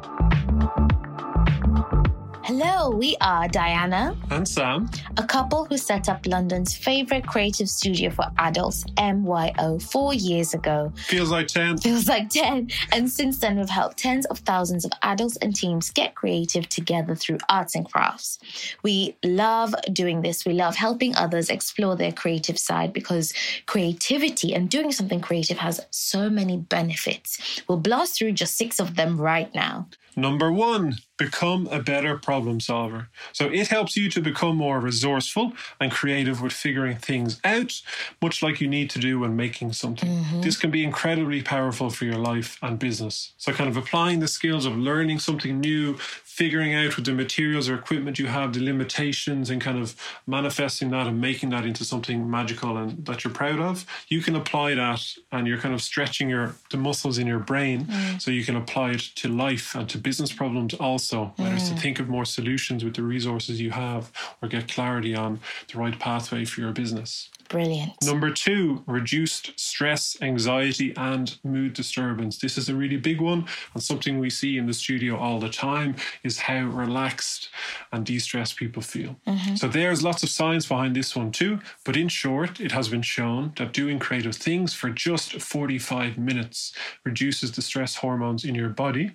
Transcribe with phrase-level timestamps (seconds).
[0.00, 2.29] うん。
[2.52, 8.24] Hello, we are Diana and Sam, a couple who set up London's favorite creative studio for
[8.38, 10.92] adults, MYO, four years ago.
[10.96, 11.78] Feels like 10.
[11.78, 12.70] Feels like 10.
[12.90, 17.14] And since then, we've helped tens of thousands of adults and teams get creative together
[17.14, 18.40] through arts and crafts.
[18.82, 20.44] We love doing this.
[20.44, 23.32] We love helping others explore their creative side because
[23.66, 27.62] creativity and doing something creative has so many benefits.
[27.68, 29.86] We'll blast through just six of them right now.
[30.16, 33.08] Number one, become a better problem solver.
[33.32, 37.82] So it helps you to become more resourceful and creative with figuring things out,
[38.22, 40.08] much like you need to do when making something.
[40.08, 40.40] Mm-hmm.
[40.40, 43.34] This can be incredibly powerful for your life and business.
[43.36, 45.98] So, kind of applying the skills of learning something new,
[46.40, 49.94] figuring out with the materials or equipment you have the limitations and kind of
[50.26, 54.36] manifesting that and making that into something magical and that you're proud of you can
[54.36, 58.22] apply that and you're kind of stretching your the muscles in your brain mm.
[58.22, 61.56] so you can apply it to life and to business problems also whether mm.
[61.56, 61.80] it's to mm.
[61.80, 65.40] think of more solutions with the resources you have or get clarity on
[65.72, 67.94] the right pathway for your business Brilliant.
[68.04, 72.38] Number two, reduced stress, anxiety, and mood disturbance.
[72.38, 75.48] This is a really big one, and something we see in the studio all the
[75.48, 77.50] time is how relaxed
[77.90, 79.16] and de stressed people feel.
[79.26, 79.56] Mm-hmm.
[79.56, 83.02] So, there's lots of science behind this one too, but in short, it has been
[83.02, 86.72] shown that doing creative things for just 45 minutes
[87.04, 89.10] reduces the stress hormones in your body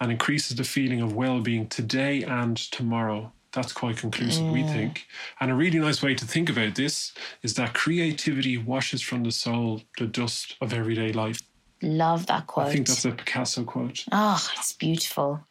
[0.00, 4.52] and increases the feeling of well being today and tomorrow that's quite conclusive, mm.
[4.52, 5.06] we think.
[5.40, 9.32] And a really nice way to think about this is that creativity washes from the
[9.32, 11.40] soul the dust of everyday life.
[11.82, 12.68] Love that quote.
[12.68, 14.04] I think that's a Picasso quote.
[14.12, 15.44] Oh, it's beautiful.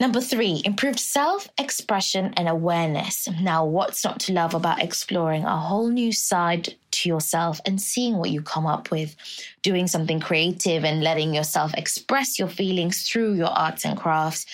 [0.00, 3.28] Number three, improved self expression and awareness.
[3.40, 8.16] Now, what's not to love about exploring a whole new side to yourself and seeing
[8.16, 9.16] what you come up with?
[9.62, 14.46] Doing something creative and letting yourself express your feelings through your arts and crafts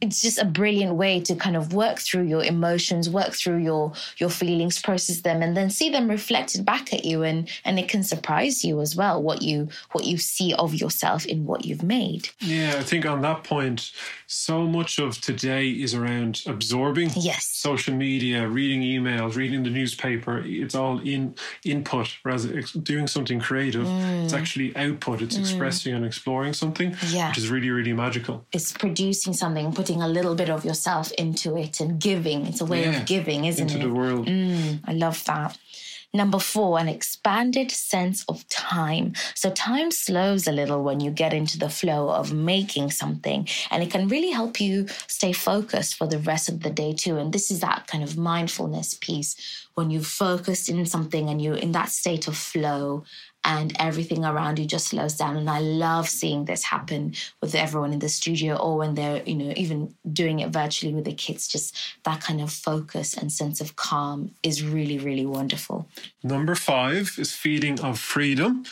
[0.00, 3.92] it's just a brilliant way to kind of work through your emotions work through your
[4.18, 7.88] your feelings process them and then see them reflected back at you and and it
[7.88, 11.82] can surprise you as well what you what you see of yourself in what you've
[11.82, 12.28] made.
[12.40, 13.92] Yeah i think on that point
[14.26, 20.42] so much of today is around absorbing yes social media reading emails reading the newspaper
[20.44, 24.24] it's all in input rather doing something creative mm.
[24.24, 25.40] it's actually output it's mm.
[25.40, 27.28] expressing and exploring something yeah.
[27.28, 31.56] which is really really magical it's producing something putting a little bit of yourself into
[31.56, 32.46] it and giving.
[32.46, 33.82] It's a way yeah, of giving, isn't into it?
[33.82, 34.26] Into the world.
[34.26, 35.58] Mm, I love that.
[36.16, 39.12] Number four, an expanded sense of time.
[39.34, 43.82] So, time slows a little when you get into the flow of making something, and
[43.82, 47.18] it can really help you stay focused for the rest of the day, too.
[47.18, 49.36] And this is that kind of mindfulness piece
[49.74, 53.04] when you've focused in something and you're in that state of flow
[53.46, 55.36] and everything around you just slows down.
[55.36, 59.36] And I love seeing this happen with everyone in the studio or when they're, you
[59.36, 61.46] know, even doing it virtually with the kids.
[61.46, 65.88] Just that kind of focus and sense of calm is really, really wonderful.
[66.24, 68.64] Number five is feeling of freedom.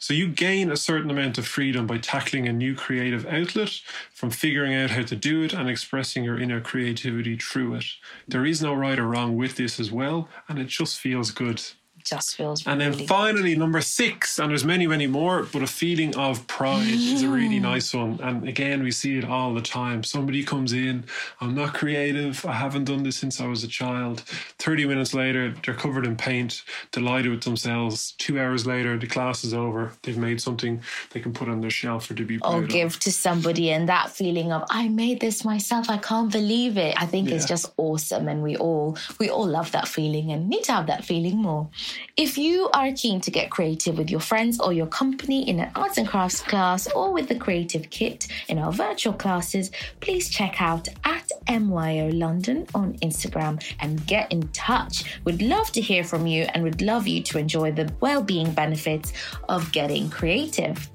[0.00, 3.80] So you gain a certain amount of freedom by tackling a new creative outlet,
[4.12, 7.86] from figuring out how to do it and expressing your inner creativity through it.
[8.28, 11.62] There is no right or wrong with this as well, and it just feels good
[12.04, 13.58] just feels and really then finally good.
[13.58, 17.12] number six and there's many many more but a feeling of pride mm.
[17.14, 18.18] is a really nice one.
[18.22, 20.02] And again we see it all the time.
[20.04, 21.04] Somebody comes in
[21.40, 22.44] i'm not creative.
[22.44, 24.20] I haven't done this since i was a child.
[24.58, 28.12] 30 minutes later they're covered in paint delighted with themselves.
[28.18, 29.92] Two hours later the class is over.
[30.02, 33.00] They've made something they can put on their shelf or to be or give of.
[33.00, 35.90] to somebody and that feeling of i made this myself.
[35.90, 37.00] I can't believe it.
[37.00, 37.36] I think yeah.
[37.36, 40.86] it's just awesome and we all we all love that feeling and need to have
[40.86, 41.68] that feeling more
[42.16, 45.70] if you are keen to get creative with your friends or your company in an
[45.74, 50.60] arts and crafts class or with the creative kit in our virtual classes, please check
[50.60, 55.20] out at MYO London on Instagram and get in touch.
[55.24, 59.12] We'd love to hear from you and would love you to enjoy the well-being benefits
[59.48, 60.90] of getting creative.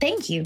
[0.00, 0.44] Thank you.